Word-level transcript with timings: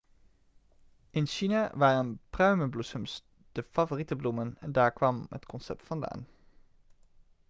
in 1.13 1.27
china 1.27 1.71
waren 1.75 2.19
pruimenbloesems 2.31 3.21
de 3.51 3.63
favoriete 3.63 4.15
bloemen 4.15 4.57
en 4.59 4.71
daar 4.71 4.91
kwam 4.91 5.25
het 5.29 5.45
concept 5.45 5.83
vandaan 5.83 6.25